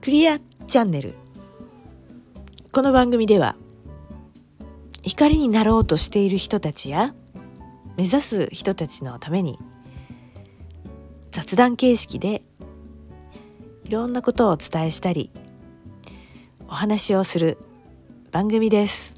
[0.00, 1.14] クリアチャンネル。
[2.72, 3.56] この番組では
[5.02, 7.14] 光になろうとしている人たちや
[7.96, 9.58] 目指す人たちのために
[11.30, 12.42] 雑談形式で
[13.84, 15.30] いろんなことをお伝えしたり
[16.68, 17.58] お話をする
[18.32, 19.14] 番組です。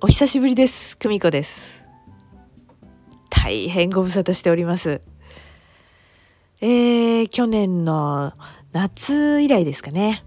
[0.00, 1.77] お久しぶりです久美子です。
[3.48, 5.00] 大変ご無沙汰しております。
[6.60, 8.34] えー、去年の
[8.72, 10.22] 夏以来ですかね。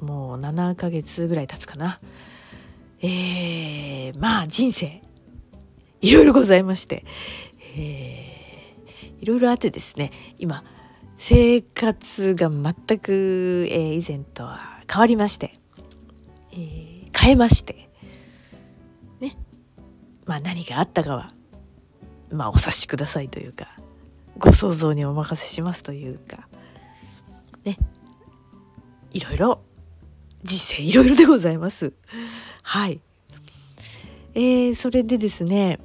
[0.00, 2.00] もう7ヶ月ぐらい経つかな。
[3.00, 5.00] えー、まあ人生
[6.00, 7.04] いろいろございまして、
[7.76, 10.64] えー、いろいろあってですね今
[11.14, 14.58] 生活が全く、えー、以前とは
[14.92, 15.52] 変わりまして、
[16.54, 17.88] えー、変えまして。
[19.20, 19.36] ね。
[20.24, 21.30] まあ何があったかは
[22.32, 23.66] まあお察しくださいというか
[24.38, 26.48] ご想像にお任せしますというか
[27.64, 27.76] ね
[29.12, 29.60] いろいろ
[30.42, 31.94] 人生いろいろでございます。
[32.62, 33.00] はい。
[34.34, 35.78] えー、それでですね、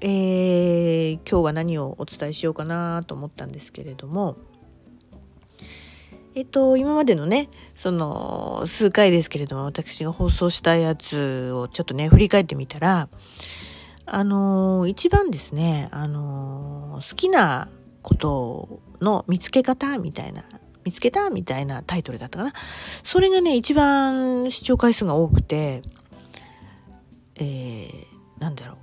[0.00, 4.36] えー、今日は何をお伝えしようかなと思ったんですけれども、
[6.34, 13.08] えっと、今までのね、その、数回ですけれども、私が放送したやつをちょっとね、振り返ってみたら、
[14.12, 17.68] あの一番ですね、あの好きな
[18.02, 20.42] ことの見つけ方みたいな、
[20.84, 22.52] 見つけたみたいなタイトルだったかな。
[23.04, 25.82] それがね、一番視聴回数が多くて、
[27.36, 27.90] えー、
[28.40, 28.76] なんだろう。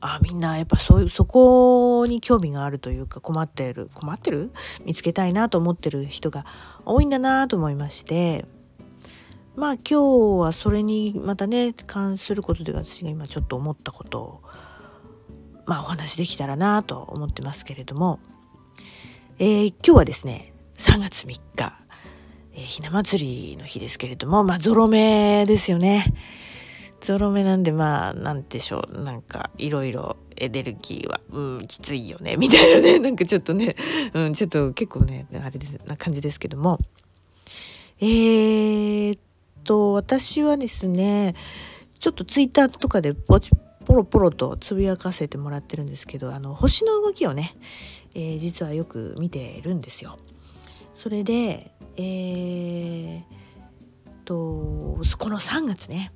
[0.00, 4.52] あみんなやっぱそういうそこに興味があるというか困ってる困ってる？
[4.84, 6.44] 見つけたいなと思ってる人が
[6.84, 8.44] 多いんだなと思いまして
[9.56, 10.00] まあ今日
[10.38, 14.42] はそれにまたね関することで私が今ちょっと思ったこと
[15.66, 18.20] まあお話できたらなと思ってますけれども、
[19.38, 21.72] えー、今日はですね3月3日、
[22.54, 26.14] えー、ひな祭りの日ですけれどもまあゾロ目ですよね。
[27.00, 29.02] ゾロ目なんでまあなんでしょう。
[29.02, 32.36] なんかいろいろエネルギーはうんきついよね。
[32.38, 32.98] みたいなね。
[32.98, 33.74] なんかちょっとね、
[34.14, 36.78] うん、ちょっと結構ねあれですな感じですけども。
[38.00, 39.20] えー、っ
[39.64, 41.34] と私はですね
[41.98, 43.50] ちょっとツイッターとかでポチ
[43.86, 47.54] ポロポロとつぶやかせてもらってるんですけどあの星の動きをね、
[48.14, 50.18] えー、実はよく見てるんですよ。
[50.94, 53.22] それでえー、
[54.24, 54.34] と
[55.18, 56.12] この3月ね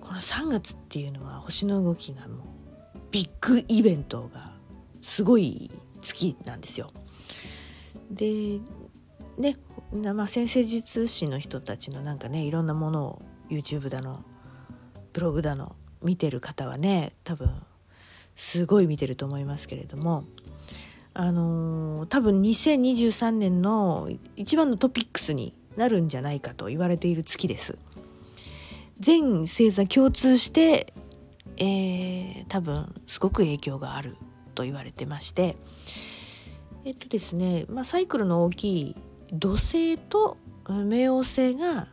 [0.00, 4.52] この3月っていうのは星の動きがもうビッグイベントが
[5.02, 5.70] すごい
[6.02, 6.92] 月なんですよ。
[8.10, 8.60] で
[9.38, 9.56] ね
[10.14, 14.22] まあ先生術師の人たちのなんかねいろんなものを YouTube だの
[15.12, 17.50] ブログだの見てる方はね多分
[18.36, 20.24] すごい見てると思いますけれども
[21.12, 27.78] あのー、多分2023年の一番のトピックスになるんじゃないかと言われている月です。
[29.00, 30.92] 全星座共通して、
[31.56, 34.14] えー、多分すごく影響がある
[34.54, 35.56] と言われてまして
[36.84, 38.96] えっとですね、まあ、サイクルの大きい
[39.32, 41.88] 土星と冥王星が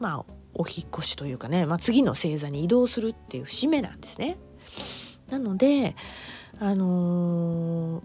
[0.00, 0.24] まあ
[0.54, 4.36] お引越しというかね、まあ、次の星座に移動するっていう節目なんですね。
[5.30, 5.94] なので
[6.60, 8.02] あの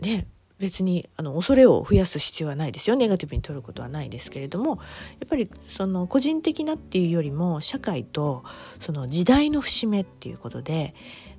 [0.00, 0.26] ー、ね
[0.58, 4.76] 別にあの恐れを増やす必要はないですよネガティブに取ることはないですけれども
[5.20, 8.42] やっぱりその個人的なっていうよりも社会と
[8.80, 10.94] その時代の節目っていうことで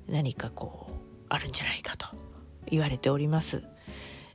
[0.08, 0.92] 何かこう
[1.28, 2.06] あるんじゃないかと
[2.66, 3.64] 言われております。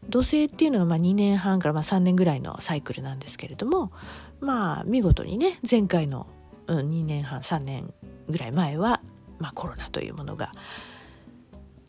[0.10, 3.92] 土星っていうのはま2年半からま3年ぐらいのサイクルなんですけれども
[4.40, 6.28] まあ見事にね前回の、
[6.68, 7.94] 2年半3年
[8.28, 9.02] ぐらい前は、
[9.40, 10.52] まあ、コロナというものが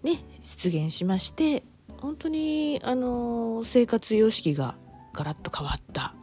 [0.02, 0.12] ね
[0.42, 1.62] 出現しまして
[1.98, 4.76] 本当にあの生活様式が
[5.14, 6.14] ガラッと変わった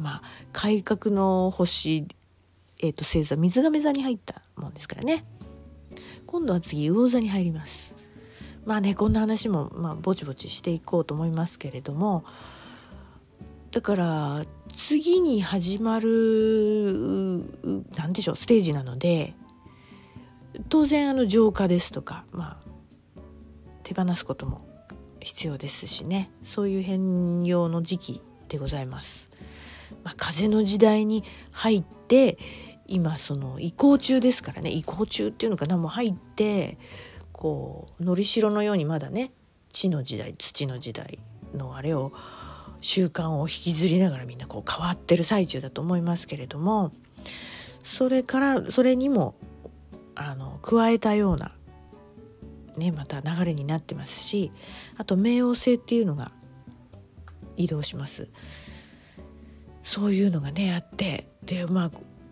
[0.00, 2.06] まあ改革の星、
[2.82, 5.24] えーと、星座水亀座に入ったもんですからね。
[6.26, 8.01] 今度は次魚座に入ります。
[8.64, 12.24] まあねこんな話も、まあ、ぼちぼちしていこうと思いますけれども
[13.70, 14.42] だから
[14.72, 17.44] 次に始まる
[17.96, 19.34] 何でしょうステージなので
[20.68, 22.72] 当然あの浄化ですとかまあ
[23.82, 24.66] 手放すことも
[25.20, 26.30] 必要ですしね。
[26.42, 29.30] そういう変容の時期でございます。
[30.04, 31.22] まあ、風の時代に
[31.52, 32.38] 入って
[32.86, 34.70] 今その移行中ですからね。
[34.70, 35.76] 移行中っていうのかな。
[35.76, 36.78] もう入って
[37.42, 39.32] こうのりしろのようにまだね
[39.72, 41.18] 地の時代土の時代
[41.52, 42.12] のあれを
[42.80, 46.92] 習慣を引きずりながらみんなこう変わってる最中だと思いますけれども
[47.82, 49.34] それからそれにも
[50.14, 51.50] あの加えたような
[52.76, 54.52] ねまた流れになってますし
[54.96, 56.30] あと冥王星っていうのが
[57.56, 58.30] 移動します。
[59.82, 61.90] そういうのがねあってでまあ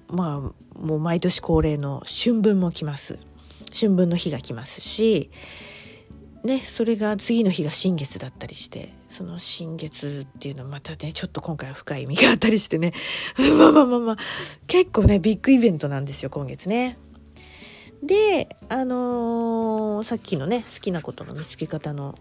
[0.09, 3.19] まあもう毎年恒例の春分も来ます。
[3.73, 5.31] 春分の日が来ますし
[6.45, 12.93] ねそれが次の日が新月だったりしてその新月っていうのはまたねちょっと今回は深い意味があったりしてね
[13.59, 14.17] まあまあまあまあ
[14.67, 16.99] 結構ねビッグイベントなんですよ今月ね。
[18.03, 22.19] であのー、さっきのね好きなことの見つけ方の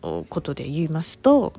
[0.00, 1.52] ことで言いますと、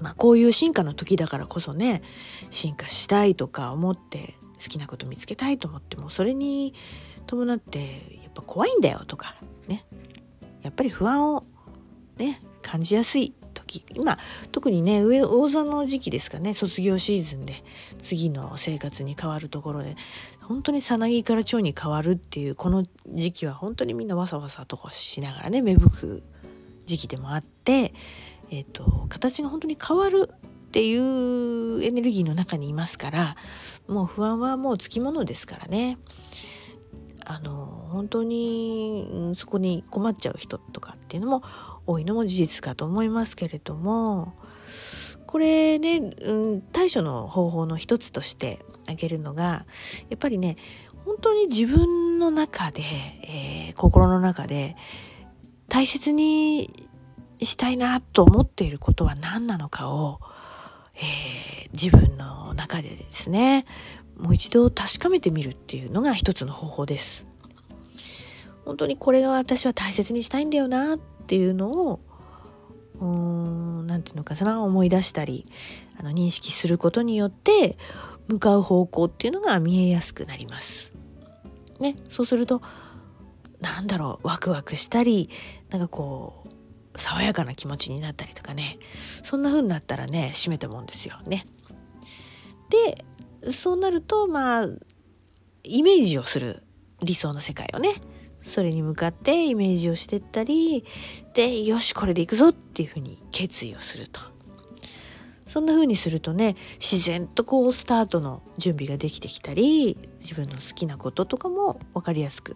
[0.00, 2.00] まあ、こういう進化の時だからこそね
[2.48, 6.72] 進化したいとか思って好きなこと見つけたいと思ってもそれに
[7.26, 9.36] 伴ってっぱ怖いんだよとか
[9.68, 9.84] ね。
[10.62, 11.44] やっぱり不安を
[12.16, 13.84] ね感じやすい時。
[13.94, 14.18] 今
[14.52, 16.54] 特にね上大座の時期ですかね。
[16.54, 17.54] 卒業シーズンで
[18.02, 19.96] 次の生活に変わるところで
[20.42, 26.22] 本当にさなぎから蝶に変わるっていうこの時期は本当にみんなわさわさとかしながらね芽吹く
[26.86, 27.92] 時期でもあって、
[28.50, 30.28] えーと、と形が本当に変わる
[30.70, 33.36] っていうエネルギーの中にいますから
[33.88, 35.98] もう不安はもうつきものですからね。
[37.30, 37.54] あの
[37.92, 41.42] 本当にそこに困っちゃう人とかっていうのも
[41.86, 44.34] 多いのも事実かと思いますけれども
[45.28, 49.64] これね、うん、対処の方法の一つとして挙げるのが
[50.08, 50.56] やっぱりね
[51.04, 52.82] 本当に自分の中で、
[53.28, 54.74] えー、心の中で
[55.68, 56.68] 大切に
[57.40, 60.18] したいなと思っていることは何なのかを、
[60.96, 63.66] えー、自分の中でですね
[64.22, 67.26] もう一度確かめてみるっていうのが一つの方法です。
[68.64, 72.00] 本当にこれが私は大切にしたいんだよなっていうのを
[72.96, 75.46] うーん何て言うのかな思い出したり
[75.98, 77.76] あの認識することによって
[78.28, 80.92] 向かう方向っていうのが見えやすくなります。
[81.80, 82.60] ね、そうすると
[83.60, 85.30] なんだろうワクワクしたり
[85.70, 86.44] なんかこ
[86.94, 88.76] う爽やかな気持ちになったりとかね
[89.24, 91.44] そんな風になったらね締めたもんですよね。
[93.50, 94.68] そうなるとまあ
[95.64, 96.62] イメージをする
[97.02, 97.90] 理想の世界をね
[98.42, 100.84] それに向かってイメージをしてったり
[101.34, 104.20] でよしこれでいくぞっていうふうに決意をすると
[105.46, 112.54] そんな風にするとね自然とこうスタートの準備ができてきたり自分の好きなこととかも分かりやすく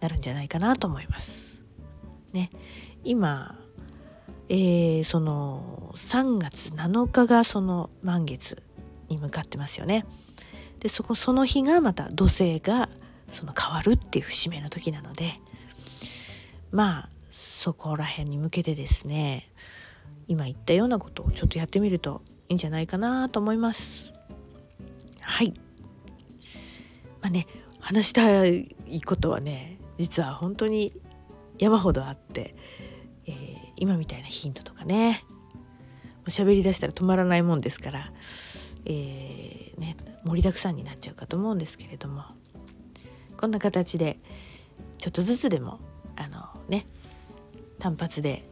[0.00, 1.62] なるんじゃないかなと思います。
[2.32, 2.48] ね、
[3.04, 3.54] 今、
[4.48, 8.62] えー、その3月7日がその満月
[9.12, 10.04] に向かってますよね。
[10.80, 12.88] でそこその日がまた土星が
[13.28, 15.32] その変わるっていう節目の時なので
[16.72, 19.48] まあそこら辺に向けてですね
[20.26, 24.12] 今言ったようなことをちょっとやってみるといいんじゃないかなと思います。
[25.20, 25.52] はい
[27.20, 27.46] まあね
[27.80, 28.66] 話したい
[29.06, 30.92] ことはね実は本当に
[31.58, 32.56] 山ほどあって、
[33.26, 33.34] えー、
[33.76, 35.24] 今みたいなヒントとかね
[36.26, 38.12] 喋りだしたら止まらないもんですから、
[38.84, 42.24] えー、ね、盛りだくさんになっちゃうかと思うんですけれども
[43.36, 44.18] こんな形で
[44.98, 45.80] ちょっとずつでも
[46.16, 46.86] あのね
[47.78, 48.42] 単発で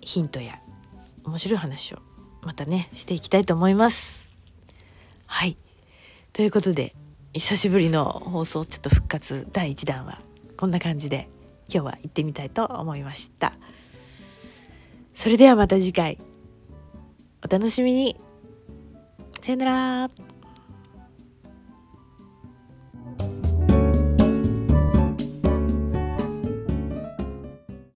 [0.00, 0.54] ヒントや
[1.24, 1.98] 面白い話を
[2.42, 4.28] またねしていきたいと思います。
[5.26, 5.56] はい
[6.32, 6.94] ということで
[7.32, 10.18] 久しぶりの放送ちょっと復活第1弾は
[10.56, 11.28] こんな感じで
[11.72, 13.54] 今日は行ってみたいと思いました。
[15.14, 16.18] それではまた次回
[17.44, 18.16] お楽しみに
[19.42, 20.29] さよなら。